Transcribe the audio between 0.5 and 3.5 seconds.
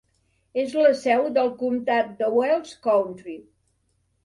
És la seu del comtat de Wells County.